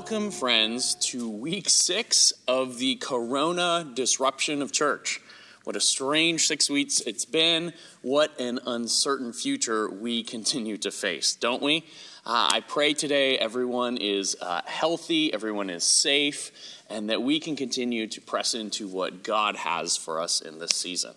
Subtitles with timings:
[0.00, 5.20] Welcome, friends, to week six of the Corona disruption of church.
[5.64, 7.74] What a strange six weeks it's been.
[8.00, 11.84] What an uncertain future we continue to face, don't we?
[12.24, 16.50] Uh, I pray today everyone is uh, healthy, everyone is safe,
[16.88, 20.74] and that we can continue to press into what God has for us in this
[20.74, 21.12] season.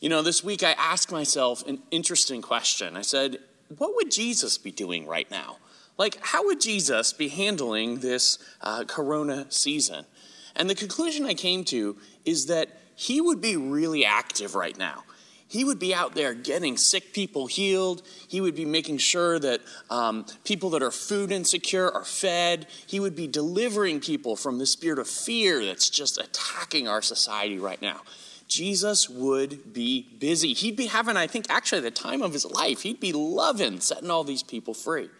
[0.00, 2.96] You know, this week I asked myself an interesting question.
[2.96, 3.38] I said,
[3.78, 5.58] What would Jesus be doing right now?
[5.98, 10.04] Like, how would Jesus be handling this uh, corona season?
[10.54, 15.04] And the conclusion I came to is that he would be really active right now.
[15.48, 18.02] He would be out there getting sick people healed.
[18.26, 22.66] He would be making sure that um, people that are food insecure are fed.
[22.86, 27.58] He would be delivering people from the spirit of fear that's just attacking our society
[27.58, 28.00] right now.
[28.48, 30.52] Jesus would be busy.
[30.52, 32.82] He'd be having, I think, actually, the time of his life.
[32.82, 35.10] He'd be loving setting all these people free.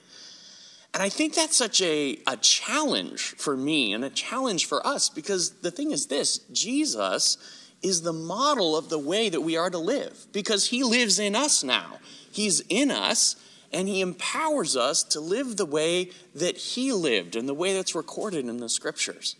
[0.96, 5.10] And I think that's such a, a challenge for me and a challenge for us
[5.10, 7.36] because the thing is this Jesus
[7.82, 11.36] is the model of the way that we are to live because he lives in
[11.36, 11.98] us now.
[12.32, 13.36] He's in us
[13.74, 17.94] and he empowers us to live the way that he lived and the way that's
[17.94, 19.36] recorded in the scriptures.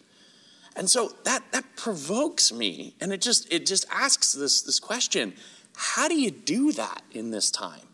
[0.76, 5.32] And so that, that provokes me and it just, it just asks this, this question
[5.74, 7.86] how do you do that in this time?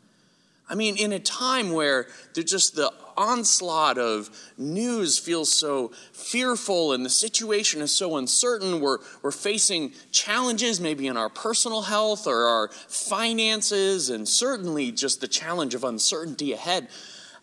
[0.72, 6.94] I mean, in a time where there's just the onslaught of news feels so fearful
[6.94, 12.26] and the situation is so uncertain, we're, we're facing challenges maybe in our personal health
[12.26, 16.88] or our finances, and certainly just the challenge of uncertainty ahead.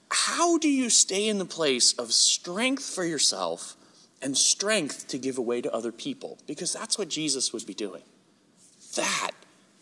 [0.10, 3.78] How do you stay in the place of strength for yourself
[4.24, 6.40] and strength to give away to other people?
[6.48, 8.02] Because that's what Jesus would be doing.
[8.96, 9.32] That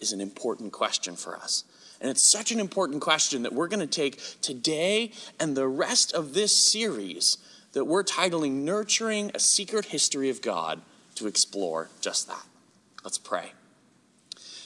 [0.01, 1.63] is an important question for us.
[1.99, 6.13] And it's such an important question that we're going to take today and the rest
[6.13, 7.37] of this series
[7.73, 10.81] that we're titling Nurturing a Secret History of God
[11.15, 12.45] to explore just that.
[13.03, 13.51] Let's pray.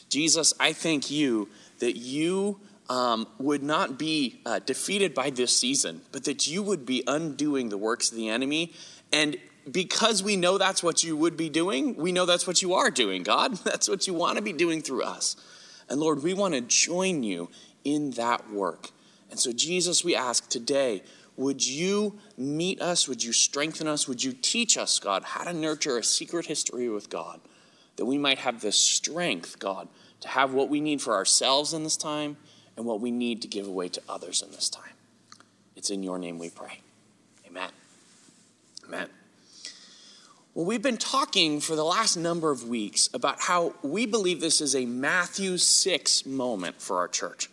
[0.10, 1.50] Jesus, I thank you
[1.80, 2.60] that you
[2.90, 7.70] um, would not be uh, defeated by this season, but that you would be undoing
[7.70, 8.74] the works of the enemy.
[9.14, 9.38] And
[9.70, 12.92] because we know that's what you would be doing, we know that's what you are
[12.92, 13.54] doing, God.
[13.64, 15.36] That's what you want to be doing through us.
[15.90, 17.50] And Lord, we want to join you
[17.84, 18.90] in that work.
[19.30, 21.04] And so, Jesus, we ask today,
[21.38, 23.08] would you meet us?
[23.08, 24.08] Would you strengthen us?
[24.08, 27.40] Would you teach us, God, how to nurture a secret history with God?
[27.96, 29.88] That we might have the strength, God,
[30.22, 32.38] to have what we need for ourselves in this time
[32.78, 34.94] and what we need to give away to others in this time.
[35.76, 36.82] It's in your name we pray.
[37.48, 37.70] Amen.
[38.88, 39.21] Amen.
[40.54, 44.60] Well, we've been talking for the last number of weeks about how we believe this
[44.60, 47.50] is a Matthew 6 moment for our church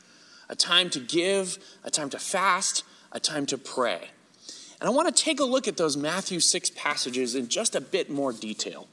[0.48, 2.82] a time to give, a time to fast,
[3.12, 4.08] a time to pray.
[4.80, 7.80] And I want to take a look at those Matthew 6 passages in just a
[7.80, 8.88] bit more detail.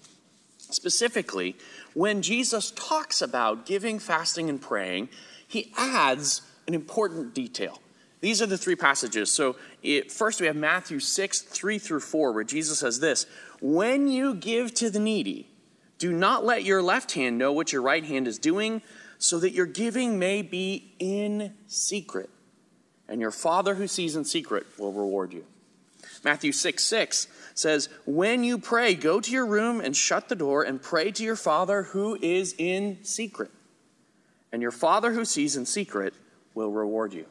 [0.59, 1.55] Specifically,
[1.95, 5.09] when Jesus talks about giving, fasting, and praying,
[5.47, 7.79] he adds an important detail.
[8.21, 9.31] These are the three passages.
[9.31, 13.25] So, it, first we have Matthew 6, 3 through 4, where Jesus says this
[13.61, 15.49] When you give to the needy,
[15.97, 18.81] do not let your left hand know what your right hand is doing,
[19.17, 22.29] so that your giving may be in secret.
[23.07, 25.45] And your Father who sees in secret will reward you.
[26.23, 30.63] Matthew 6, 6 says, When you pray, go to your room and shut the door
[30.63, 33.51] and pray to your Father who is in secret.
[34.51, 36.15] And your Father who sees in secret
[36.55, 37.25] will reward you.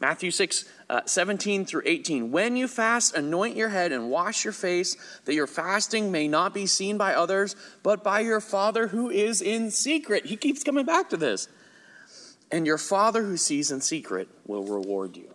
[0.00, 2.30] Matthew 6, uh, 17 through 18.
[2.30, 6.52] When you fast, anoint your head and wash your face, that your fasting may not
[6.52, 10.26] be seen by others, but by your Father who is in secret.
[10.26, 11.48] He keeps coming back to this.
[12.50, 15.32] And your Father who sees in secret will reward you.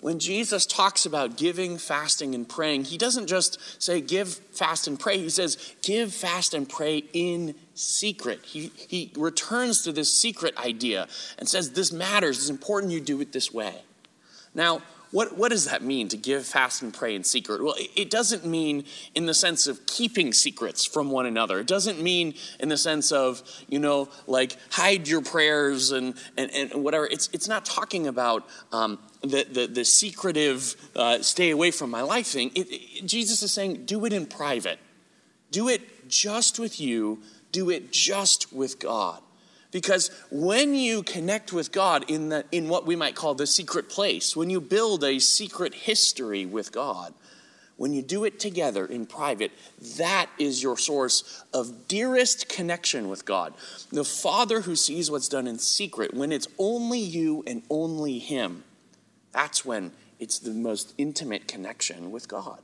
[0.00, 5.00] When Jesus talks about giving, fasting, and praying, he doesn't just say give, fast, and
[5.00, 5.18] pray.
[5.18, 8.40] He says give, fast, and pray in secret.
[8.44, 11.08] He, he returns to this secret idea
[11.38, 12.38] and says this matters.
[12.38, 13.82] It's important you do it this way.
[14.54, 17.62] Now, what, what does that mean to give, fast, and pray in secret?
[17.62, 21.60] Well, it doesn't mean in the sense of keeping secrets from one another.
[21.60, 26.50] It doesn't mean in the sense of, you know, like hide your prayers and, and,
[26.50, 27.06] and whatever.
[27.06, 32.02] It's, it's not talking about um, the, the, the, secretive uh, stay away from my
[32.02, 32.50] life thing.
[32.54, 34.78] It, it, Jesus is saying, do it in private.
[35.50, 37.22] Do it just with you.
[37.52, 39.22] Do it just with God.
[39.76, 43.90] Because when you connect with God in, the, in what we might call the secret
[43.90, 47.12] place, when you build a secret history with God,
[47.76, 49.52] when you do it together in private,
[49.98, 53.52] that is your source of dearest connection with God.
[53.92, 58.64] The Father who sees what's done in secret, when it's only you and only Him,
[59.32, 62.60] that's when it's the most intimate connection with God.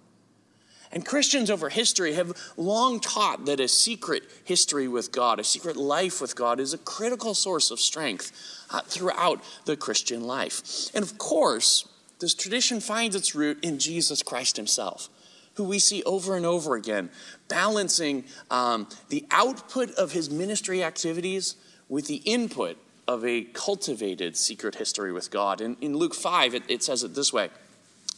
[0.93, 5.77] And Christians over history have long taught that a secret history with God, a secret
[5.77, 8.33] life with God, is a critical source of strength
[8.71, 10.63] uh, throughout the Christian life.
[10.95, 11.89] And of course,
[12.21, 15.09] this tradition finds its root in Jesus Christ himself,
[15.55, 17.11] who we see over and over again
[17.49, 21.57] balancing um, the output of his ministry activities
[21.89, 22.77] with the input
[23.09, 25.61] of a cultivated secret history with God.
[25.61, 27.51] In, in Luke 5, it, it says it this way.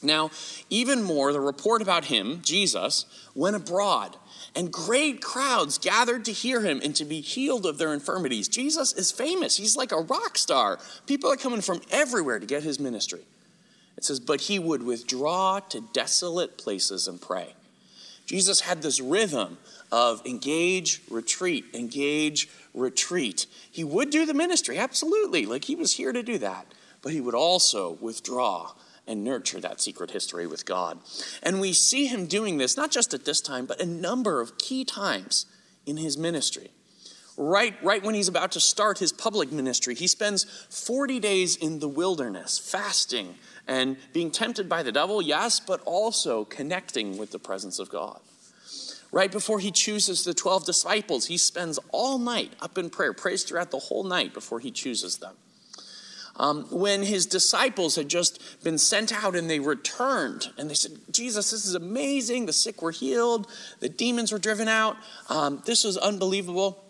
[0.04, 0.30] Now,
[0.70, 4.16] even more, the report about him, Jesus, went abroad,
[4.54, 8.48] and great crowds gathered to hear him and to be healed of their infirmities.
[8.48, 9.56] Jesus is famous.
[9.56, 10.78] He's like a rock star.
[11.06, 13.22] People are coming from everywhere to get his ministry.
[13.96, 17.54] It says, But he would withdraw to desolate places and pray.
[18.26, 19.58] Jesus had this rhythm
[19.92, 23.46] of engage, retreat, engage, retreat.
[23.70, 26.66] He would do the ministry, absolutely, like he was here to do that,
[27.02, 28.72] but he would also withdraw
[29.06, 30.98] and nurture that secret history with God.
[31.42, 34.58] And we see him doing this not just at this time, but a number of
[34.58, 35.46] key times
[35.86, 36.70] in his ministry.
[37.36, 41.80] Right, right when he's about to start his public ministry, he spends 40 days in
[41.80, 43.34] the wilderness, fasting
[43.66, 48.20] and being tempted by the devil, yes, but also connecting with the presence of God.
[49.10, 53.42] Right before he chooses the 12 disciples, he spends all night up in prayer, prays
[53.42, 55.34] throughout the whole night before he chooses them.
[56.36, 60.92] Um, when his disciples had just been sent out and they returned and they said,
[61.10, 62.46] Jesus, this is amazing.
[62.46, 63.46] The sick were healed,
[63.80, 64.96] the demons were driven out.
[65.28, 66.84] Um, this was unbelievable.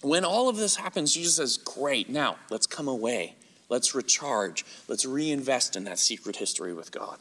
[0.00, 3.34] When all of this happens, Jesus says, Great, now let's come away.
[3.68, 4.64] Let's recharge.
[4.86, 7.18] Let's reinvest in that secret history with God.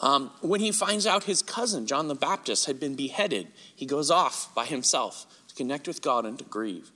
[0.00, 4.10] Um, when he finds out his cousin, John the Baptist, had been beheaded, he goes
[4.10, 6.90] off by himself to connect with God and to grieve.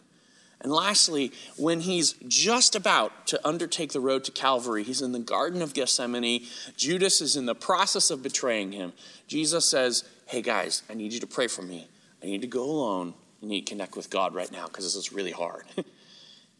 [0.63, 5.19] And lastly, when he's just about to undertake the road to Calvary, he's in the
[5.19, 6.47] Garden of Gethsemane.
[6.77, 8.93] Judas is in the process of betraying him.
[9.27, 11.89] Jesus says, Hey guys, I need you to pray for me.
[12.23, 13.15] I need to go alone.
[13.43, 15.65] I need to connect with God right now because this is really hard.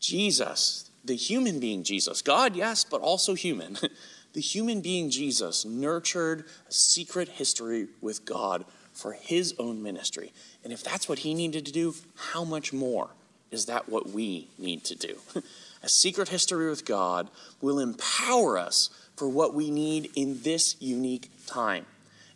[0.01, 3.79] Jesus, the human being Jesus, God, yes, but also human.
[4.33, 10.33] the human being Jesus nurtured a secret history with God for his own ministry.
[10.65, 11.95] And if that's what he needed to do,
[12.33, 13.11] how much more?
[13.53, 15.17] Is that what we need to do?
[15.83, 17.29] A secret history with God
[17.61, 21.87] will empower us for what we need in this unique time.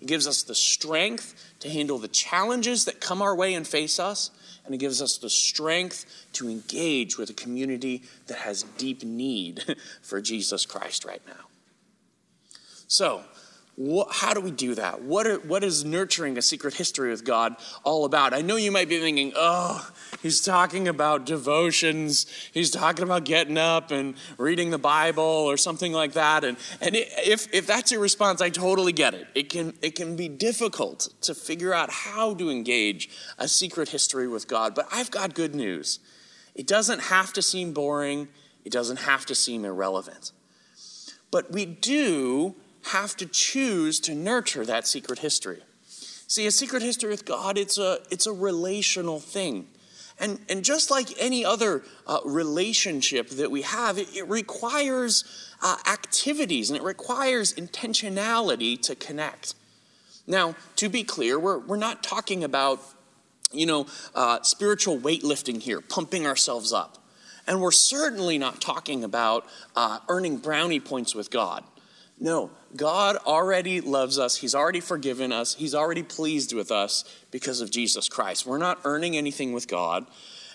[0.00, 3.98] It gives us the strength to handle the challenges that come our way and face
[3.98, 4.30] us,
[4.64, 9.76] and it gives us the strength to engage with a community that has deep need
[10.02, 11.46] for Jesus Christ right now.
[12.88, 13.22] So,
[14.10, 15.02] how do we do that?
[15.02, 18.32] What, are, what is nurturing a secret history with God all about?
[18.32, 19.90] I know you might be thinking, oh,
[20.22, 22.26] he's talking about devotions.
[22.52, 26.42] He's talking about getting up and reading the Bible or something like that.
[26.42, 29.28] And, and it, if, if that's your response, I totally get it.
[29.34, 34.26] It can, it can be difficult to figure out how to engage a secret history
[34.26, 34.74] with God.
[34.74, 35.98] But I've got good news.
[36.54, 38.28] It doesn't have to seem boring,
[38.64, 40.32] it doesn't have to seem irrelevant.
[41.30, 45.62] But we do have to choose to nurture that secret history.
[46.28, 49.68] See, a secret history with God, it's a, it's a relational thing.
[50.18, 55.24] And, and just like any other uh, relationship that we have, it, it requires
[55.62, 59.54] uh, activities and it requires intentionality to connect.
[60.26, 62.80] Now, to be clear, we're, we're not talking about,
[63.52, 66.98] you know, uh, spiritual weightlifting here, pumping ourselves up.
[67.46, 71.62] And we're certainly not talking about uh, earning brownie points with God.
[72.18, 74.36] No, God already loves us.
[74.36, 75.54] He's already forgiven us.
[75.54, 78.46] He's already pleased with us because of Jesus Christ.
[78.46, 80.06] We're not earning anything with God,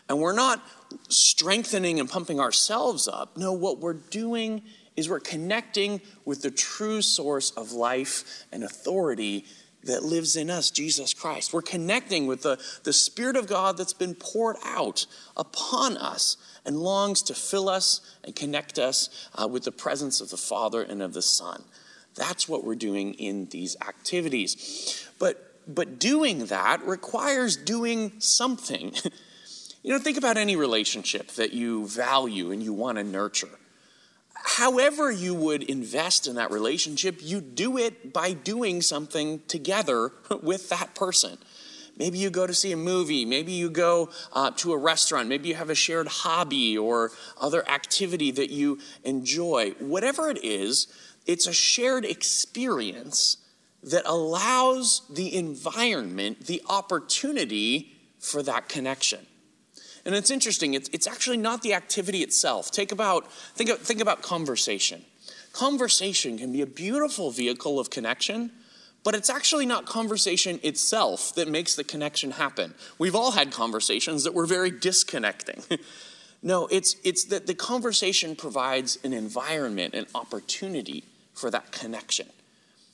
[0.07, 0.61] and we're not
[1.09, 3.37] strengthening and pumping ourselves up.
[3.37, 4.63] No, what we're doing
[4.95, 9.45] is we're connecting with the true source of life and authority
[9.83, 11.53] that lives in us, Jesus Christ.
[11.53, 16.77] We're connecting with the, the Spirit of God that's been poured out upon us and
[16.77, 21.01] longs to fill us and connect us uh, with the presence of the Father and
[21.01, 21.63] of the Son.
[22.15, 25.07] That's what we're doing in these activities.
[25.19, 28.93] But but doing that requires doing something.
[29.83, 33.49] you know, think about any relationship that you value and you want to nurture.
[34.33, 40.69] However, you would invest in that relationship, you do it by doing something together with
[40.69, 41.37] that person.
[41.97, 43.25] Maybe you go to see a movie.
[43.25, 45.27] Maybe you go uh, to a restaurant.
[45.27, 49.71] Maybe you have a shared hobby or other activity that you enjoy.
[49.79, 50.87] Whatever it is,
[51.25, 53.37] it's a shared experience
[53.83, 59.25] that allows the environment the opportunity for that connection.
[60.05, 62.71] And it's interesting, it's, it's actually not the activity itself.
[62.71, 65.03] Take about, think, of, think about conversation.
[65.53, 68.51] Conversation can be a beautiful vehicle of connection,
[69.03, 72.73] but it's actually not conversation itself that makes the connection happen.
[72.97, 75.63] We've all had conversations that were very disconnecting.
[76.43, 82.27] no, it's, it's that the conversation provides an environment, an opportunity for that connection.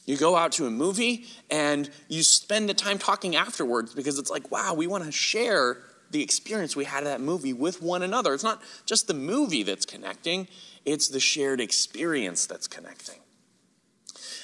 [0.06, 4.32] You go out to a movie and you spend the time talking afterwards because it's
[4.32, 5.80] like, wow, we want to share
[6.12, 8.34] the experience we had of that movie with one another.
[8.34, 10.48] It's not just the movie that's connecting,
[10.86, 13.20] it's the shared experience that's connecting.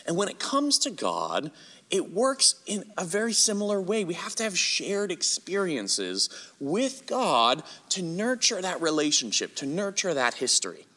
[0.05, 1.51] And when it comes to God,
[1.89, 4.03] it works in a very similar way.
[4.03, 10.33] We have to have shared experiences with God to nurture that relationship, to nurture that
[10.33, 10.87] history.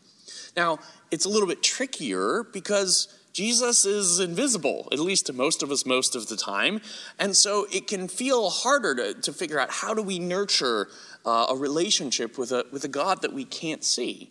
[0.56, 0.78] Now,
[1.10, 5.84] it's a little bit trickier because Jesus is invisible, at least to most of us
[5.84, 6.80] most of the time.
[7.18, 10.88] And so it can feel harder to, to figure out how do we nurture
[11.26, 14.30] uh, a relationship with a, with a God that we can't see.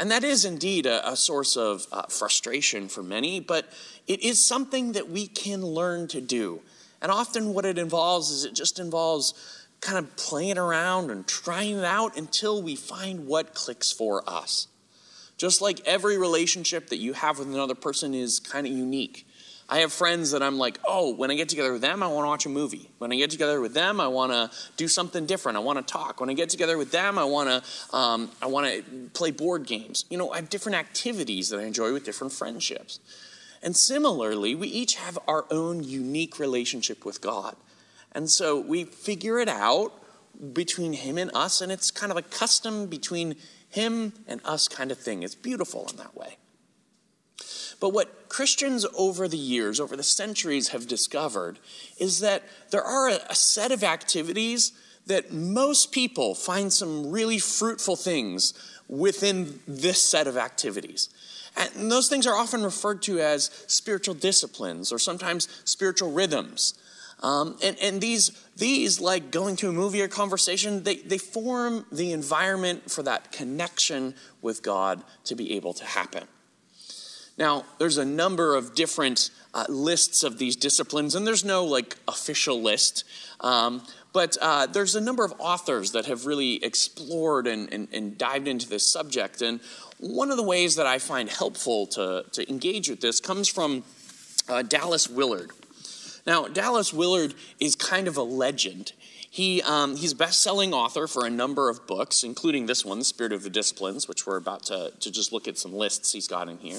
[0.00, 3.70] And that is indeed a, a source of uh, frustration for many, but
[4.08, 6.60] it is something that we can learn to do.
[7.00, 9.34] And often what it involves is it just involves
[9.80, 14.66] kind of playing around and trying it out until we find what clicks for us.
[15.40, 19.26] Just like every relationship that you have with another person is kind of unique.
[19.70, 22.24] I have friends that I'm like, oh, when I get together with them, I want
[22.24, 22.90] to watch a movie.
[22.98, 25.56] When I get together with them, I want to do something different.
[25.56, 26.20] I want to talk.
[26.20, 28.82] When I get together with them, I want to um, I want to
[29.14, 30.04] play board games.
[30.10, 33.00] You know, I have different activities that I enjoy with different friendships.
[33.62, 37.56] And similarly, we each have our own unique relationship with God.
[38.12, 39.94] And so we figure it out
[40.52, 43.36] between Him and us, and it's kind of a custom between
[43.70, 45.22] him and us kind of thing.
[45.22, 46.36] It's beautiful in that way.
[47.80, 51.58] But what Christians over the years, over the centuries, have discovered
[51.98, 54.72] is that there are a, set of activities
[55.06, 58.52] that most people find some really fruitful things
[58.86, 61.08] within this set of activities.
[61.56, 66.74] And those things are often referred to as spiritual disciplines or sometimes spiritual rhythms.
[67.20, 71.84] Um, and, and these, these, like going to a movie or conversation, they, they form
[71.92, 76.24] the environment for that connection with God to be able to happen.
[77.36, 81.96] Now, there's a number of different uh, lists of these disciplines, and there's no like
[82.06, 83.04] official list.
[83.40, 88.18] Um, but uh, there's a number of authors that have really explored and, and, and,
[88.18, 89.40] dived into this subject.
[89.40, 89.60] And
[89.98, 93.84] one of the ways that I find helpful to, to engage with this comes from
[94.48, 95.52] uh, Dallas Willard.
[96.30, 98.92] Now, Dallas Willard is kind of a legend.
[99.28, 103.00] He, um, he's a best selling author for a number of books, including this one,
[103.00, 106.12] The Spirit of the Disciplines, which we're about to, to just look at some lists
[106.12, 106.78] he's got in here.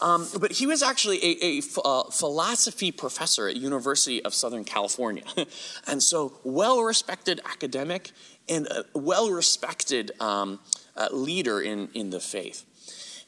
[0.00, 5.24] Um, but he was actually a, a, philosophy professor at University of Southern California,
[5.86, 8.12] and so well-respected academic
[8.48, 10.60] and a well-respected um,
[10.96, 12.64] uh, leader in, in the faith.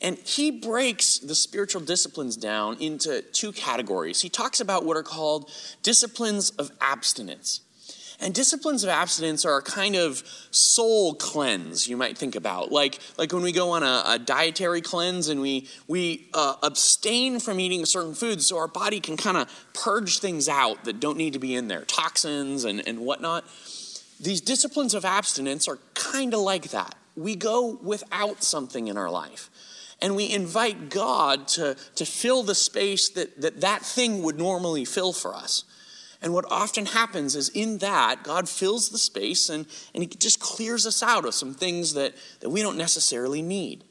[0.03, 4.23] And he breaks the spiritual disciplines down into two categories.
[4.23, 5.51] He talks about what are called
[5.83, 7.61] disciplines of abstinence.
[8.23, 12.71] And disciplines of abstinence are a kind of soul cleanse you might think about.
[12.71, 17.41] Like, like when we go on a, a dietary cleanse and we, we uh, abstain
[17.41, 21.17] from eating certain foods so our body can kind of purge things out that don't
[21.17, 23.45] need to be in there, toxins and, and whatnot.
[24.21, 26.95] These disciplines of abstinence are kind of like that.
[27.17, 29.50] We go without something in our life
[30.03, 34.85] and we invite God to, to fill the space that, that that thing would normally
[34.85, 35.65] fill for us.
[36.23, 40.41] And what often happens is in that, God fills the space and, and He just
[40.41, 43.85] clears us out of some things that, that we don't necessarily need.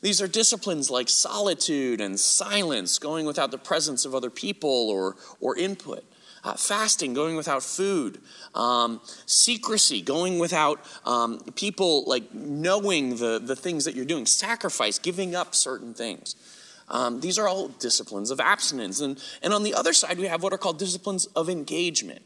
[0.00, 5.16] These are disciplines like solitude and silence, going without the presence of other people or,
[5.40, 6.04] or input
[6.44, 8.18] uh, fasting, going without food,
[8.54, 14.98] um, secrecy, going without um, people like knowing the, the things that you're doing, sacrifice,
[14.98, 16.34] giving up certain things.
[16.88, 19.00] Um, these are all disciplines of abstinence.
[19.00, 22.22] And, and on the other side, we have what are called disciplines of engagement.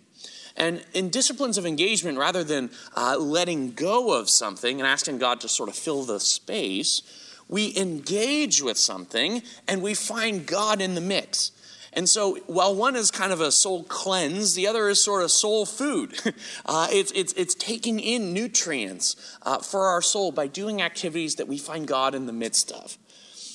[0.57, 5.41] And in disciplines of engagement, rather than uh, letting go of something and asking God
[5.43, 7.03] to sort of fill the space,
[7.49, 11.53] we engage with something and we find God in the mix.
[11.97, 15.31] And so, while one is kind of a soul cleanse, the other is sort of
[15.31, 16.21] soul food.
[16.69, 21.47] Uh, it's, it's, it's taking in nutrients uh, for our soul by doing activities that
[21.47, 22.99] we find God in the midst of.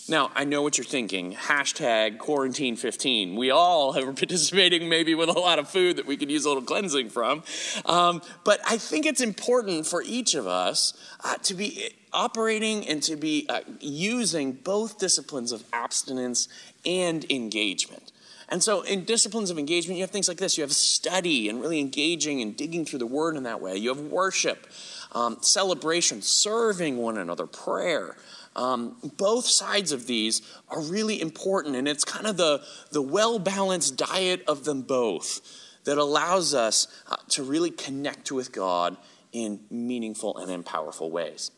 [0.07, 1.33] Now, I know what you're thinking.
[1.33, 3.35] Hashtag quarantine 15.
[3.35, 6.45] We all have are participating maybe with a lot of food that we could use
[6.45, 7.43] a little cleansing from.
[7.85, 10.93] Um, but I think it's important for each of us
[11.23, 16.47] uh, to be operating and to be uh, using both disciplines of abstinence
[16.85, 18.10] and engagement.
[18.51, 21.61] And so, in disciplines of engagement, you have things like this you have study and
[21.61, 24.67] really engaging and digging through the word in that way, you have worship,
[25.13, 28.17] um, celebration, serving one another, prayer.
[28.53, 33.39] Um, both sides of these are really important, and it's kind of the, the well
[33.39, 35.39] balanced diet of them both
[35.85, 38.97] that allows us uh, to really connect with God
[39.31, 41.51] in meaningful and in powerful ways.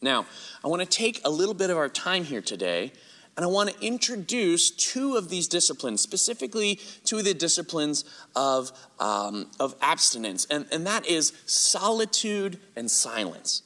[0.00, 0.24] Now,
[0.64, 2.92] I want to take a little bit of our time here today
[3.40, 8.04] and I want to introduce two of these disciplines, specifically two of the disciplines
[8.36, 13.62] of, um, of abstinence, and, and that is solitude and silence.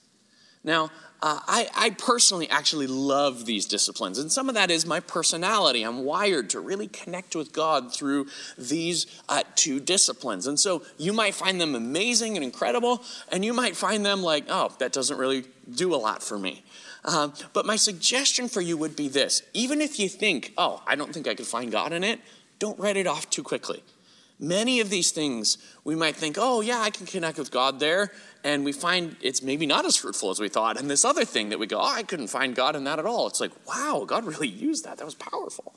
[0.63, 5.01] Now, uh, I, I, personally actually love these disciplines, and some of that is my
[5.01, 5.83] personality.
[5.83, 10.47] I'm wired to really connect with God through these uh, two disciplines.
[10.47, 13.03] And so you might find them amazing and incredible,
[13.33, 16.63] and you might find them like, oh, that doesn't really do a lot for me.
[17.05, 20.95] Um, but my suggestion for you would be this even if you think, oh, I
[20.95, 22.21] don't think I could find God in it,
[22.59, 23.83] don't write it off too quickly.
[24.41, 28.11] Many of these things we might think, oh, yeah, I can connect with God there.
[28.43, 30.79] And we find it's maybe not as fruitful as we thought.
[30.79, 33.07] And this other thing that we go, oh, I couldn't find God in that at
[33.07, 33.29] all.
[33.29, 34.99] It's like, wow, God really used that.
[34.99, 35.75] That was powerful.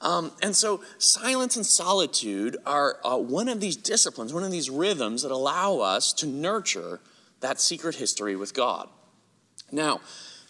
[0.00, 4.68] Um, and so, silence and solitude are uh, one of these disciplines, one of these
[4.68, 7.00] rhythms that allow us to nurture
[7.40, 8.88] that secret history with God.
[9.72, 10.00] Now,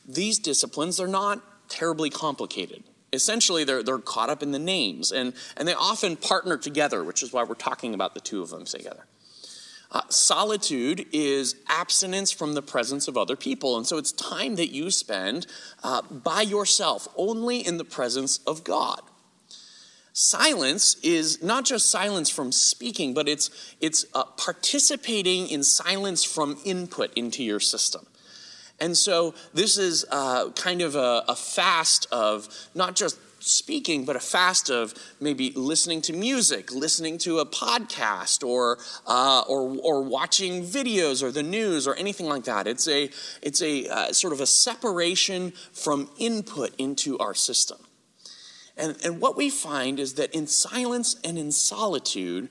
[0.07, 2.85] these disciplines are not terribly complicated.
[3.13, 7.23] Essentially, they're, they're caught up in the names, and, and they often partner together, which
[7.23, 9.07] is why we're talking about the two of them together.
[9.91, 14.73] Uh, solitude is abstinence from the presence of other people, and so it's time that
[14.73, 15.47] you spend
[15.85, 19.01] uh, by yourself, only in the presence of God.
[20.13, 26.59] Silence is not just silence from speaking, but it's, it's uh, participating in silence from
[26.65, 28.07] input into your system.
[28.81, 34.17] And so this is uh, kind of a, a fast of not just speaking, but
[34.17, 40.03] a fast of maybe listening to music, listening to a podcast, or uh, or or
[40.03, 42.67] watching videos or the news or anything like that.
[42.67, 43.11] It's a
[43.43, 47.79] it's a uh, sort of a separation from input into our system.
[48.77, 52.49] And and what we find is that in silence and in solitude,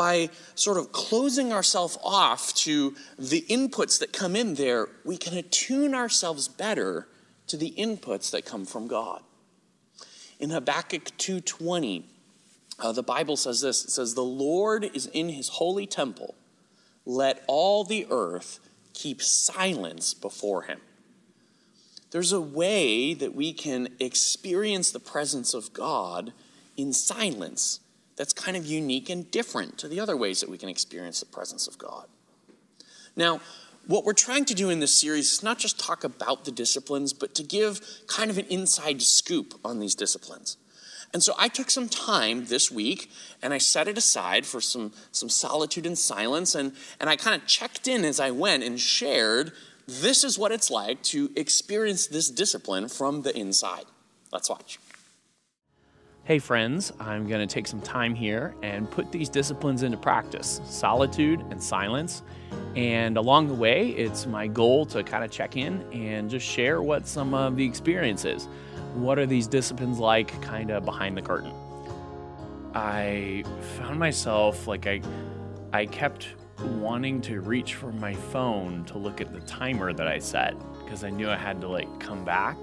[0.00, 5.36] by sort of closing ourselves off to the inputs that come in there, we can
[5.36, 7.06] attune ourselves better
[7.46, 9.22] to the inputs that come from God.
[10.38, 12.06] In Habakkuk 2:20,
[12.78, 13.84] uh, the Bible says this.
[13.84, 16.34] It says, "The Lord is in his holy temple.
[17.04, 18.58] Let all the earth
[18.94, 20.80] keep silence before him."
[22.10, 26.32] There's a way that we can experience the presence of God
[26.74, 27.80] in silence
[28.20, 31.24] that's kind of unique and different to the other ways that we can experience the
[31.24, 32.04] presence of God.
[33.16, 33.40] Now,
[33.86, 37.14] what we're trying to do in this series is not just talk about the disciplines,
[37.14, 40.58] but to give kind of an inside scoop on these disciplines.
[41.14, 44.92] And so I took some time this week and I set it aside for some,
[45.12, 46.54] some solitude and silence.
[46.54, 49.52] And, and I kind of checked in as I went and shared
[49.88, 53.86] this is what it's like to experience this discipline from the inside.
[54.30, 54.78] Let's watch.
[56.24, 60.60] Hey, friends, I'm going to take some time here and put these disciplines into practice
[60.66, 62.22] solitude and silence.
[62.76, 66.82] And along the way, it's my goal to kind of check in and just share
[66.82, 68.48] what some of the experience is.
[68.94, 71.54] What are these disciplines like, kind of behind the curtain?
[72.74, 73.42] I
[73.78, 75.00] found myself like I,
[75.72, 76.28] I kept
[76.58, 80.54] wanting to reach for my phone to look at the timer that I set
[80.84, 82.58] because I knew I had to like come back.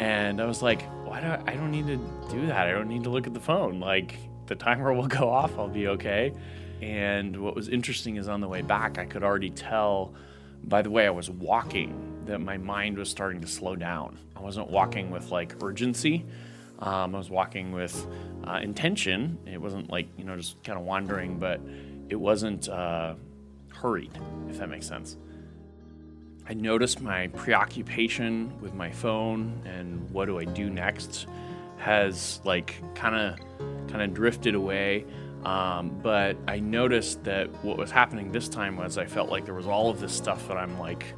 [0.00, 1.96] And I was like, why do I, I don't need to
[2.30, 2.68] do that?
[2.68, 3.80] I don't need to look at the phone.
[3.80, 4.14] Like
[4.46, 6.32] the timer will go off, I'll be okay.
[6.80, 10.14] And what was interesting is on the way back, I could already tell
[10.62, 14.18] by the way I was walking that my mind was starting to slow down.
[14.36, 16.24] I wasn't walking with like urgency.
[16.78, 18.06] Um, I was walking with
[18.44, 19.36] uh, intention.
[19.46, 21.60] It wasn't like, you know, just kind of wandering, but
[22.08, 23.14] it wasn't uh,
[23.72, 24.16] hurried,
[24.48, 25.16] if that makes sense.
[26.50, 31.28] I noticed my preoccupation with my phone and what do I do next
[31.78, 35.04] has like kind of kind of drifted away.
[35.44, 39.54] Um, but I noticed that what was happening this time was I felt like there
[39.54, 41.14] was all of this stuff that I'm like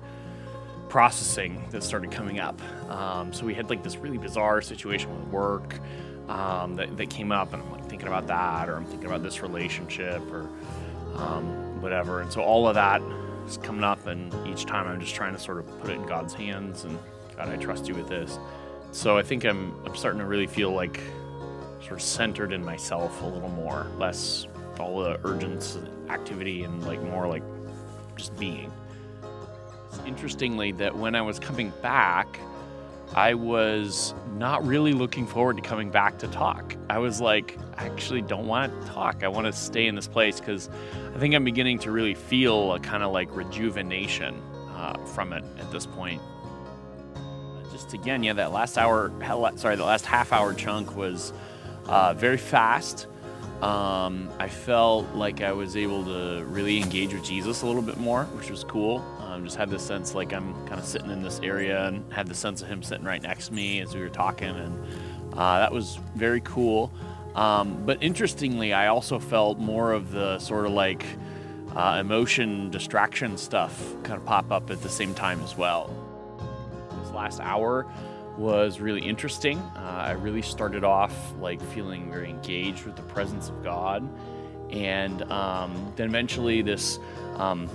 [0.90, 2.60] processing that started coming up.
[2.90, 5.80] Um, so we had like this really bizarre situation with work
[6.28, 9.22] um, that, that came up, and I'm like thinking about that, or I'm thinking about
[9.22, 10.50] this relationship, or
[11.16, 12.20] um, whatever.
[12.20, 13.00] And so all of that
[13.46, 16.06] is coming up, and each time I'm just trying to sort of put it in
[16.06, 16.98] God's hands and
[17.36, 18.38] God, I trust you with this.
[18.92, 21.00] So I think I'm I'm starting to really feel like
[21.80, 24.46] sort of centered in myself a little more, less
[24.78, 25.78] all the urgent
[26.08, 27.42] activity and like more like
[28.16, 28.70] just being.
[29.88, 32.38] It's Interestingly, that when I was coming back,
[33.14, 36.74] I was not really looking forward to coming back to talk.
[36.88, 39.22] I was like, I actually don't want to talk.
[39.22, 40.70] I want to stay in this place because
[41.14, 44.40] I think I'm beginning to really feel a kind of like rejuvenation
[44.74, 46.22] uh, from it at this point.
[47.70, 49.12] Just again, yeah, that last hour,
[49.56, 51.34] sorry, the last half hour chunk was
[51.86, 53.08] uh, very fast.
[53.60, 57.98] Um, I felt like I was able to really engage with Jesus a little bit
[57.98, 59.04] more, which was cool.
[59.32, 62.26] Um, just had this sense like I'm kind of sitting in this area and had
[62.26, 64.84] the sense of him sitting right next to me as we were talking, and
[65.32, 66.92] uh, that was very cool.
[67.34, 71.06] Um, but interestingly, I also felt more of the sort of like
[71.74, 75.90] uh, emotion distraction stuff kind of pop up at the same time as well.
[77.02, 77.86] This last hour
[78.36, 79.58] was really interesting.
[79.58, 84.06] Uh, I really started off like feeling very engaged with the presence of God,
[84.70, 86.98] and um, then eventually this,
[87.36, 87.70] um,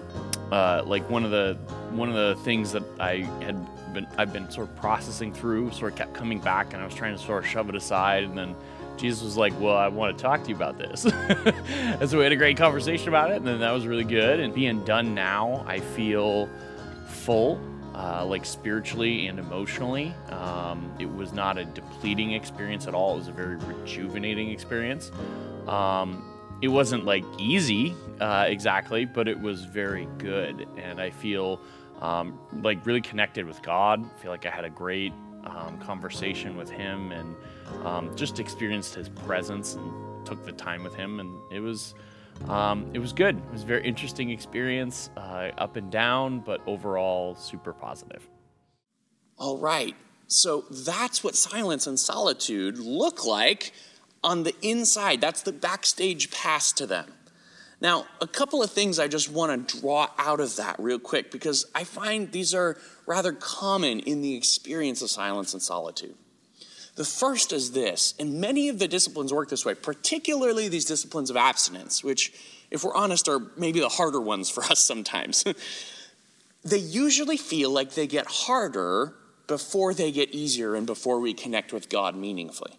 [0.51, 1.57] uh, like one of the
[1.91, 5.93] one of the things that I had been I've been sort of processing through, sort
[5.93, 8.37] of kept coming back, and I was trying to sort of shove it aside, and
[8.37, 8.55] then.
[8.97, 11.05] Jesus was like, Well, I want to talk to you about this.
[11.29, 14.39] and so we had a great conversation about it, and then that was really good.
[14.39, 16.49] And being done now, I feel
[17.05, 17.61] full
[17.97, 20.13] uh, like spiritually and emotionally.
[20.29, 23.15] Um, it was not a depleting experience at all.
[23.15, 25.11] It was a very rejuvenating experience.
[25.67, 26.23] Um,
[26.61, 30.67] it wasn't like easy uh, exactly, but it was very good.
[30.77, 31.59] And I feel
[32.01, 34.03] um, like really connected with God.
[34.03, 35.13] I feel like I had a great
[35.45, 37.35] um, conversation with Him and
[37.85, 41.19] um, just experienced His presence and took the time with Him.
[41.19, 41.93] And it was
[42.47, 43.37] um, it was good.
[43.37, 48.27] It was a very interesting experience, uh, up and down, but overall super positive.
[49.37, 49.95] All right.
[50.27, 53.71] So that's what silence and solitude look like
[54.23, 55.21] on the inside.
[55.21, 57.11] That's the backstage pass to them.
[57.79, 61.31] Now, a couple of things I just want to draw out of that real quick
[61.31, 66.15] because I find these are rather common in the experience of silence and solitude.
[66.95, 71.29] The first is this, and many of the disciplines work this way, particularly these disciplines
[71.29, 72.33] of abstinence, which,
[72.71, 75.45] if we're honest, are maybe the harder ones for us sometimes.
[76.63, 79.13] they usually feel like they get harder
[79.45, 82.73] before they get easier and before we connect with God meaningfully.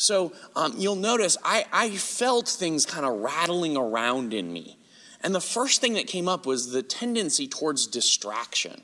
[0.00, 4.78] So um, you'll notice I, I felt things kind of rattling around in me.
[5.22, 8.80] And the first thing that came up was the tendency towards distraction.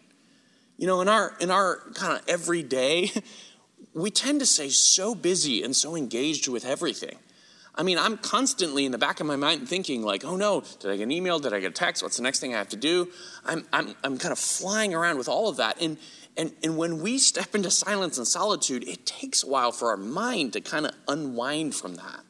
[0.77, 3.11] You know, in our in our kind of everyday,
[3.95, 7.17] we tend to stay so busy and so engaged with everything.
[7.79, 10.91] I mean, I'm constantly in the back of my mind thinking, like, oh no, did
[10.91, 11.39] I get an email?
[11.39, 12.03] Did I get a text?
[12.03, 13.09] What's the next thing I have to do?
[13.45, 15.81] I'm, I'm, I'm kind of flying around with all of that.
[15.81, 15.99] And,
[16.39, 19.97] and, and when we step into silence and solitude, it takes a while for our
[19.97, 22.21] mind to kind of unwind from that.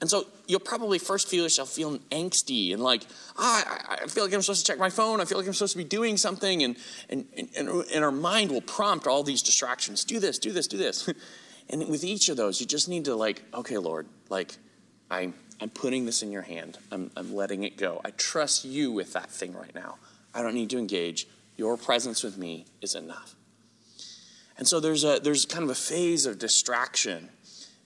[0.00, 3.04] And so you'll probably first feel yourself feeling angsty and like,
[3.38, 5.20] ah, I, I, feel like I'm supposed to check my phone.
[5.20, 6.64] I feel like I'm supposed to be doing something.
[6.64, 6.76] And,
[7.08, 7.24] and,
[7.56, 10.04] and, and our mind will prompt all these distractions.
[10.04, 11.08] Do this, do this, do this.
[11.70, 14.56] and with each of those, you just need to like, okay, Lord, like,
[15.12, 16.78] I, I'm putting this in your hand.
[16.90, 18.00] I'm, I'm letting it go.
[18.02, 19.98] I trust you with that thing right now.
[20.34, 21.28] I don't need to engage.
[21.56, 23.34] Your presence with me is enough.
[24.56, 27.28] And so there's a there's kind of a phase of distraction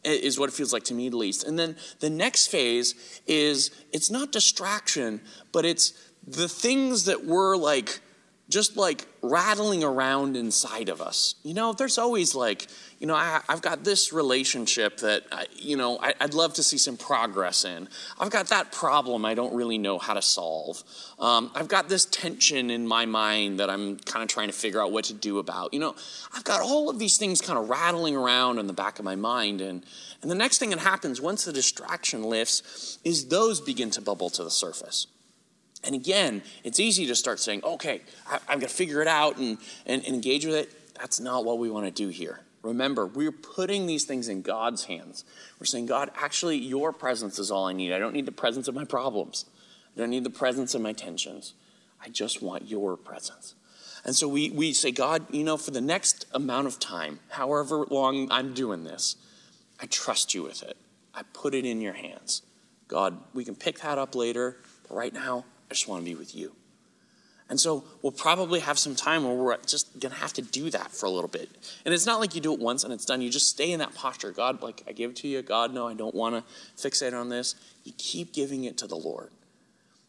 [0.05, 1.43] is what it feels like to me at least.
[1.43, 5.21] And then the next phase is it's not distraction,
[5.53, 5.95] but it's
[6.27, 8.01] the things that we're like
[8.49, 11.35] just like rattling around inside of us.
[11.43, 12.69] You know, there's always like,
[13.01, 16.63] you know, I, have got this relationship that, I, you know, I, would love to
[16.63, 17.89] see some progress in.
[18.21, 20.85] I've got that problem I don't really know how to solve.
[21.19, 24.81] Um, I've got this tension in my mind that I'm kind of trying to figure
[24.81, 25.75] out what to do about.
[25.75, 25.97] You know,
[26.33, 29.17] I've got all of these things kind of rattling around in the back of my
[29.17, 29.61] mind.
[29.61, 29.85] And,
[30.23, 34.31] and the next thing that happens once the distraction lifts is those begin to bubble
[34.31, 35.09] to the surface.
[35.87, 39.39] And again, it's easy to start saying, okay, I, have got to figure it out
[39.39, 40.95] and, and, and engage with it.
[40.95, 42.41] That's not what we want to do here.
[42.63, 45.25] Remember, we're putting these things in God's hands.
[45.61, 47.93] We're saying, God, actually, your presence is all I need.
[47.93, 49.47] I don't need the presence of my problems,
[49.97, 51.55] I don't need the presence of my tensions.
[52.05, 53.55] I just want your presence.
[54.05, 57.85] And so we, we say, God, you know, for the next amount of time, however
[57.91, 59.17] long I'm doing this,
[59.81, 60.77] I trust you with it.
[61.15, 62.43] I put it in your hands.
[62.87, 66.15] God, we can pick that up later, but right now, I just want to be
[66.15, 66.53] with you.
[67.49, 70.69] And so we'll probably have some time where we're just going to have to do
[70.71, 71.49] that for a little bit.
[71.85, 73.21] And it's not like you do it once and it's done.
[73.21, 74.33] You just stay in that posture.
[74.33, 75.43] God, like, I give it to you.
[75.43, 77.55] God, no, I don't want to fixate on this.
[77.85, 79.31] You keep giving it to the Lord.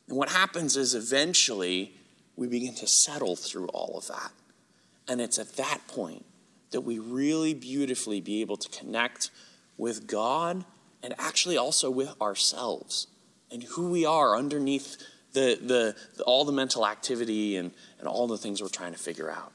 [0.08, 1.93] And what happens is eventually
[2.36, 4.32] we begin to settle through all of that.
[5.08, 6.26] And it's at that point
[6.72, 9.30] that we really beautifully be able to connect
[9.78, 10.65] with God
[11.04, 13.08] and actually also with ourselves
[13.52, 14.98] and who we are underneath
[15.34, 19.00] the, the, the, all the mental activity and, and all the things we're trying to
[19.00, 19.52] figure out.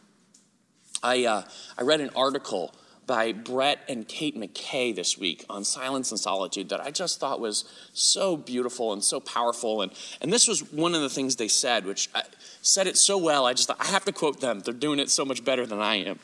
[1.02, 1.42] I, uh,
[1.76, 2.74] I read an article
[3.06, 7.40] by Brett and Kate McKay this week on silence and solitude that I just thought
[7.40, 9.82] was so beautiful and so powerful.
[9.82, 12.22] And, and this was one of the things they said, which I,
[12.62, 14.61] said it so well, I just thought, I have to quote them.
[14.61, 16.20] They're doing it so much better than I am.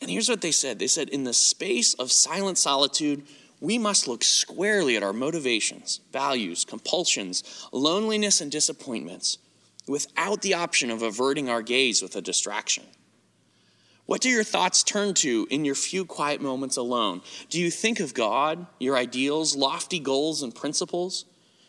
[0.00, 3.22] And here's what they said They said, In the space of silent solitude,
[3.60, 9.38] we must look squarely at our motivations, values, compulsions, loneliness, and disappointments
[9.86, 12.84] without the option of averting our gaze with a distraction.
[14.06, 17.22] What do your thoughts turn to in your few quiet moments alone?
[17.48, 21.26] Do you think of God, your ideals, lofty goals and principles,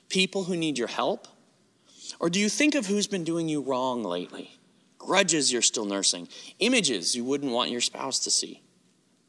[0.10, 1.28] people who need your help?
[2.20, 4.58] Or do you think of who's been doing you wrong lately?
[4.98, 6.28] Grudges you're still nursing,
[6.60, 8.62] images you wouldn't want your spouse to see?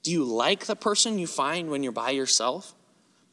[0.03, 2.75] Do you like the person you find when you're by yourself?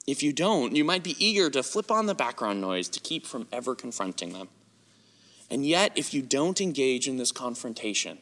[0.06, 3.26] If you don't, you might be eager to flip on the background noise to keep
[3.26, 4.50] from ever confronting them.
[5.50, 8.20] And yet, if you don't engage in this confrontation,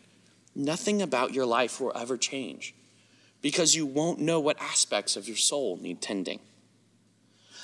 [0.56, 2.74] nothing about your life will ever change
[3.42, 6.40] because you won't know what aspects of your soul need tending.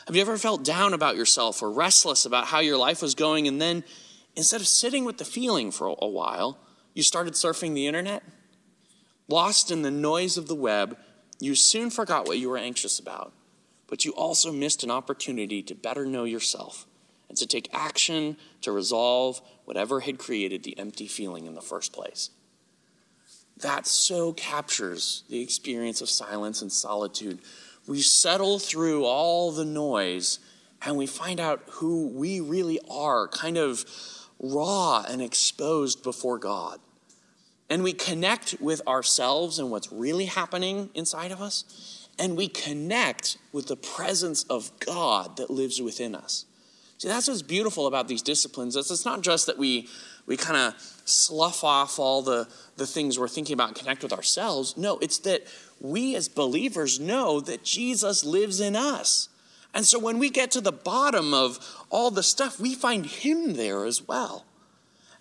[0.07, 3.47] Have you ever felt down about yourself or restless about how your life was going,
[3.47, 3.85] and then
[4.35, 6.57] instead of sitting with the feeling for a while,
[6.93, 8.21] you started surfing the internet?
[9.27, 10.97] Lost in the noise of the web,
[11.39, 13.33] you soon forgot what you were anxious about,
[13.87, 16.85] but you also missed an opportunity to better know yourself
[17.29, 21.93] and to take action to resolve whatever had created the empty feeling in the first
[21.93, 22.29] place.
[23.57, 27.39] That so captures the experience of silence and solitude.
[27.87, 30.39] We settle through all the noise
[30.81, 33.85] and we find out who we really are, kind of
[34.39, 36.79] raw and exposed before God
[37.69, 43.37] and we connect with ourselves and what's really happening inside of us, and we connect
[43.51, 46.45] with the presence of God that lives within us.
[46.97, 48.75] See, that's what's beautiful about these disciplines.
[48.75, 49.89] It's, not just that we,
[50.25, 52.47] we kind of slough off all the,
[52.77, 54.77] the things we're thinking about and connect with ourselves.
[54.77, 55.43] No, it's that
[55.81, 59.27] we as believers know that Jesus lives in us.
[59.73, 63.55] And so when we get to the bottom of all the stuff, we find Him
[63.55, 64.45] there as well.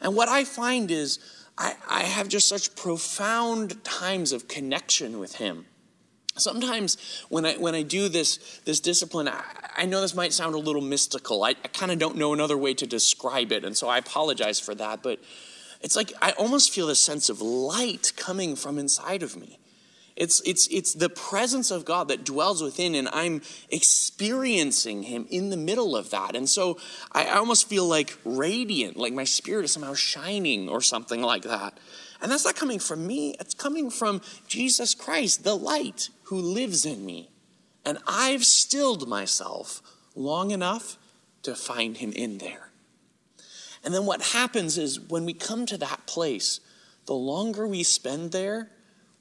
[0.00, 1.18] And what I find is,
[1.58, 5.66] I, I have just such profound times of connection with Him.
[6.36, 6.96] Sometimes
[7.28, 9.42] when I, when I do this, this discipline, I,
[9.76, 11.44] I know this might sound a little mystical.
[11.44, 14.58] I, I kind of don't know another way to describe it, and so I apologize
[14.58, 15.02] for that.
[15.02, 15.20] But
[15.82, 19.58] it's like I almost feel a sense of light coming from inside of me.
[20.16, 25.51] It's, it's, it's the presence of God that dwells within, and I'm experiencing Him in
[25.51, 26.37] the middle of that.
[26.37, 26.79] And so
[27.12, 31.79] I almost feel like radiant, like my spirit is somehow shining or something like that.
[32.20, 36.85] And that's not coming from me, it's coming from Jesus Christ, the light who lives
[36.85, 37.31] in me.
[37.85, 39.83] And I've stilled myself
[40.14, 40.98] long enough
[41.42, 42.70] to find Him in there.
[43.85, 46.61] And then what happens is when we come to that place,
[47.07, 48.70] the longer we spend there,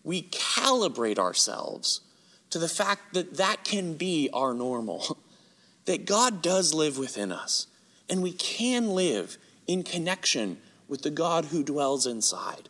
[0.04, 2.02] we calibrate ourselves
[2.50, 5.18] to the fact that that can be our normal,
[5.86, 7.68] that God does live within us,
[8.10, 9.38] and we can live
[9.68, 12.68] in connection with the God who dwells inside.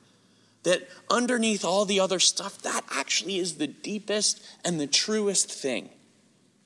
[0.64, 5.90] That underneath all the other stuff, that actually is the deepest and the truest thing.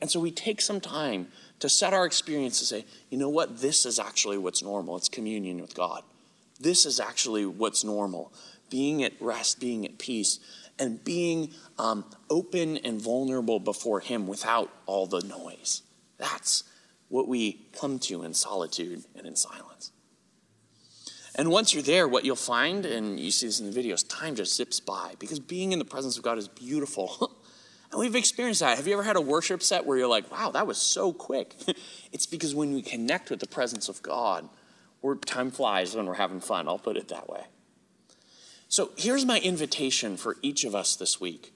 [0.01, 3.61] And so we take some time to set our experience to say, you know what,
[3.61, 4.97] this is actually what's normal.
[4.97, 6.03] It's communion with God.
[6.59, 8.33] This is actually what's normal
[8.69, 10.39] being at rest, being at peace,
[10.77, 15.83] and being um, open and vulnerable before Him without all the noise.
[16.17, 16.63] That's
[17.09, 19.91] what we come to in solitude and in silence.
[21.37, 24.35] And once you're there, what you'll find, and you see this in the videos, time
[24.35, 27.37] just zips by because being in the presence of God is beautiful.
[27.91, 28.77] and we've experienced that.
[28.77, 31.53] Have you ever had a worship set where you're like, wow, that was so quick?
[32.13, 34.47] it's because when we connect with the presence of God,
[35.25, 36.67] time flies when we're having fun.
[36.67, 37.43] I'll put it that way.
[38.75, 41.53] So here's my invitation for each of us this week.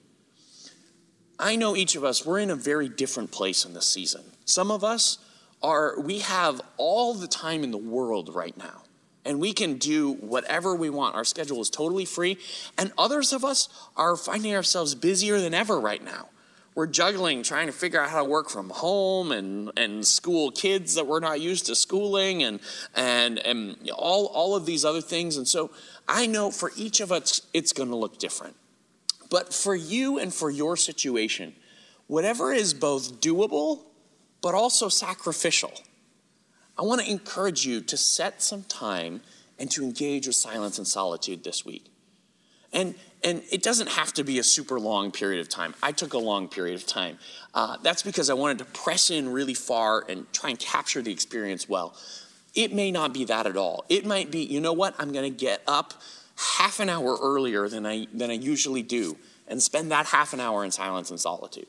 [1.38, 4.22] I know each of us, we're in a very different place in this season.
[4.46, 5.18] Some of us
[5.62, 8.84] are, we have all the time in the world right now,
[9.26, 11.14] and we can do whatever we want.
[11.14, 12.38] Our schedule is totally free.
[12.78, 16.30] And others of us are finding ourselves busier than ever right now.
[16.74, 20.94] We're juggling, trying to figure out how to work from home and, and school kids
[20.94, 22.60] that we're not used to schooling and,
[22.94, 25.36] and, and all, all of these other things.
[25.36, 25.70] And so
[26.08, 28.54] I know for each of us, it's going to look different.
[29.30, 31.54] But for you and for your situation,
[32.06, 33.84] whatever is both doable
[34.40, 35.72] but also sacrificial,
[36.78, 39.20] I want to encourage you to set some time
[39.58, 41.86] and to engage with silence and solitude this week.
[42.72, 45.74] And, and it doesn't have to be a super long period of time.
[45.82, 47.18] I took a long period of time.
[47.54, 51.12] Uh, that's because I wanted to press in really far and try and capture the
[51.12, 51.94] experience well.
[52.54, 53.84] It may not be that at all.
[53.88, 55.94] It might be, you know what, I'm going to get up
[56.36, 60.40] half an hour earlier than I, than I usually do and spend that half an
[60.40, 61.66] hour in silence and solitude.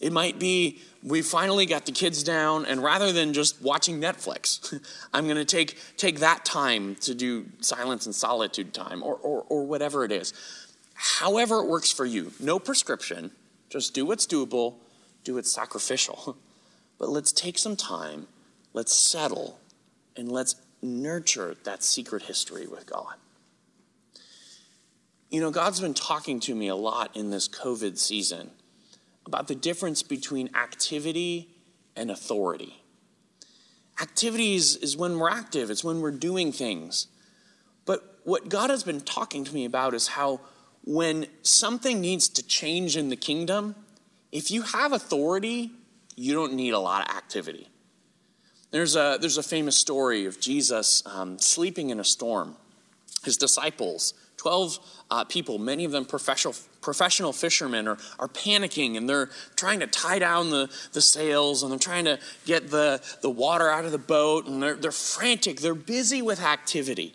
[0.00, 4.78] It might be we finally got the kids down, and rather than just watching Netflix,
[5.14, 9.44] I'm going to take, take that time to do silence and solitude time or, or,
[9.48, 10.34] or whatever it is.
[10.96, 12.32] However, it works for you.
[12.40, 13.30] No prescription.
[13.68, 14.74] Just do what's doable,
[15.24, 16.36] do what's sacrificial.
[16.98, 18.26] But let's take some time,
[18.72, 19.60] let's settle,
[20.16, 23.16] and let's nurture that secret history with God.
[25.28, 28.50] You know, God's been talking to me a lot in this COVID season
[29.26, 31.50] about the difference between activity
[31.94, 32.82] and authority.
[34.00, 37.08] Activity is, is when we're active, it's when we're doing things.
[37.84, 40.40] But what God has been talking to me about is how
[40.86, 43.74] when something needs to change in the kingdom,
[44.32, 45.72] if you have authority,
[46.14, 47.68] you don't need a lot of activity.
[48.70, 52.56] There's a, there's a famous story of Jesus um, sleeping in a storm.
[53.24, 54.78] His disciples 12
[55.10, 59.86] uh, people, many of them professional, professional fishermen, are, are panicking and they're trying to
[59.86, 63.92] tie down the, the sails and they're trying to get the, the water out of
[63.92, 65.60] the boat and they're, they're frantic.
[65.60, 67.14] They're busy with activity.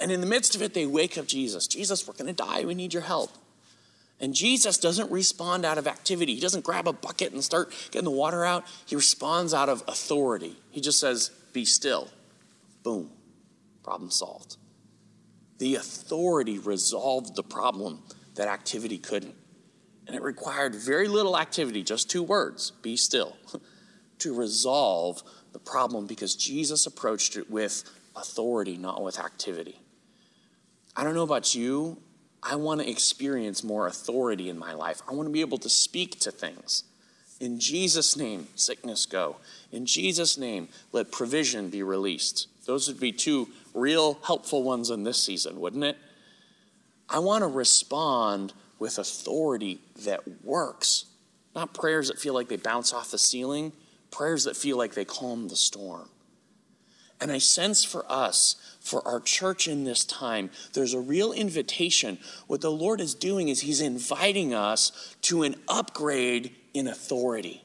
[0.00, 1.66] And in the midst of it, they wake up Jesus.
[1.66, 2.64] Jesus, we're going to die.
[2.64, 3.30] We need your help.
[4.20, 6.34] And Jesus doesn't respond out of activity.
[6.34, 8.64] He doesn't grab a bucket and start getting the water out.
[8.86, 10.56] He responds out of authority.
[10.70, 12.08] He just says, Be still.
[12.82, 13.10] Boom.
[13.82, 14.56] Problem solved.
[15.58, 18.02] The authority resolved the problem
[18.34, 19.34] that activity couldn't.
[20.06, 23.36] And it required very little activity, just two words be still,
[24.18, 27.84] to resolve the problem because Jesus approached it with
[28.16, 29.80] authority, not with activity.
[30.96, 31.98] I don't know about you.
[32.42, 35.00] I want to experience more authority in my life.
[35.08, 36.84] I want to be able to speak to things.
[37.40, 39.36] In Jesus' name, sickness go.
[39.72, 42.46] In Jesus' name, let provision be released.
[42.66, 45.96] Those would be two real helpful ones in this season, wouldn't it?
[47.08, 51.06] I want to respond with authority that works,
[51.54, 53.72] not prayers that feel like they bounce off the ceiling,
[54.10, 56.08] prayers that feel like they calm the storm.
[57.24, 62.18] And I sense for us, for our church in this time, there's a real invitation.
[62.48, 67.64] What the Lord is doing is He's inviting us to an upgrade in authority.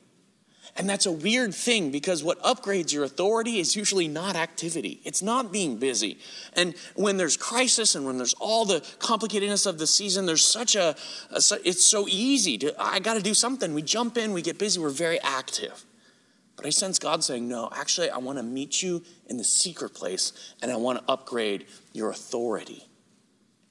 [0.78, 5.02] And that's a weird thing because what upgrades your authority is usually not activity.
[5.04, 6.19] It's not being busy.
[6.54, 10.78] And when there's crisis and when there's all the complicatedness of the season, there's such
[10.78, 10.95] a,
[11.32, 13.74] a it's so easy to, I got to do something.
[13.74, 15.84] We jump in, we get busy, we're very active.
[16.60, 19.93] But I sense God saying, no, actually, I want to meet you in the secret
[19.93, 22.86] place and I want to upgrade your authority.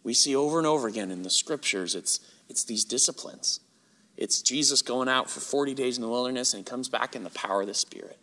[0.05, 3.61] We see over and over again in the scriptures, it's, it's these disciplines.
[4.17, 7.25] It's Jesus going out for 40 days in the wilderness and he comes back in
[7.25, 8.19] the power of the Spirit.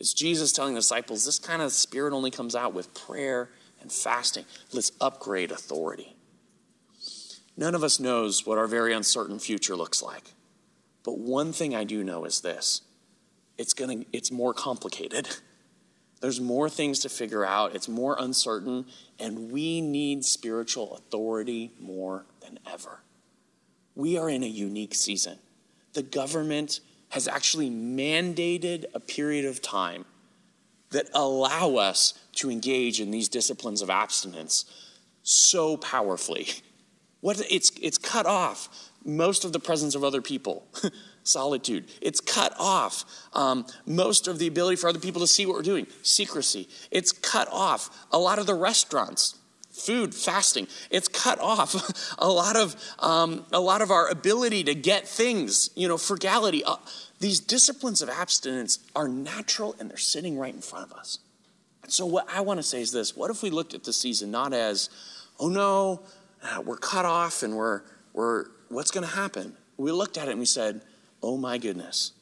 [0.00, 3.92] It's Jesus telling the disciples this kind of spirit only comes out with prayer and
[3.92, 4.44] fasting.
[4.72, 6.16] Let's upgrade authority.
[7.56, 10.32] None of us knows what our very uncertain future looks like.
[11.04, 12.80] But one thing I do know is this
[13.58, 15.28] it's, gonna, it's more complicated.
[16.20, 18.86] There's more things to figure out, it's more uncertain,
[19.18, 23.00] and we need spiritual authority more than ever
[23.94, 25.38] we are in a unique season.
[25.92, 30.04] The government has actually mandated a period of time
[30.90, 34.64] that allow us to engage in these disciplines of abstinence
[35.22, 36.48] so powerfully.
[37.20, 38.68] What it's it's cut off
[39.04, 40.66] most of the presence of other people.
[41.24, 41.88] Solitude.
[42.00, 45.62] It's cut off um, most of the ability for other people to see what we're
[45.62, 45.86] doing.
[46.02, 46.68] Secrecy.
[46.90, 49.36] It's cut off a lot of the restaurants
[49.74, 50.68] food, fasting.
[50.90, 55.70] It's cut off a lot of um, a lot of our ability to get things.
[55.74, 56.64] You know, frugality.
[56.64, 56.76] Uh,
[57.20, 61.18] these disciplines of abstinence are natural and they're sitting right in front of us.
[61.82, 63.92] And so, what I want to say is this: What if we looked at the
[63.92, 64.90] season not as,
[65.38, 66.02] oh no,
[66.42, 67.82] uh, we're cut off and we're
[68.12, 69.56] we're what's going to happen?
[69.76, 70.82] We looked at it and we said,
[71.24, 72.12] oh my goodness,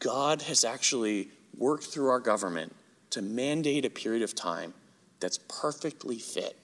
[0.00, 2.76] God has actually worked through our government
[3.10, 4.74] to mandate a period of time
[5.18, 6.58] that's perfectly fit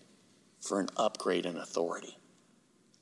[0.61, 2.19] for an upgrade in authority.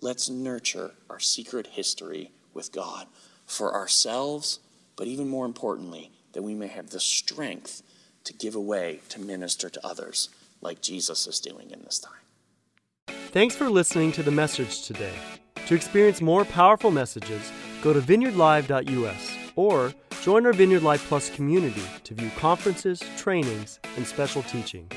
[0.00, 3.08] Let's nurture our secret history with God
[3.46, 4.60] for ourselves,
[4.96, 7.82] but even more importantly, that we may have the strength
[8.24, 10.28] to give away to minister to others
[10.60, 13.16] like Jesus is doing in this time.
[13.32, 15.14] Thanks for listening to the message today.
[15.66, 17.50] To experience more powerful messages,
[17.82, 24.06] Go to vineyardlive.us or join our Vineyard Live Plus community to view conferences, trainings, and
[24.06, 24.92] special teachings.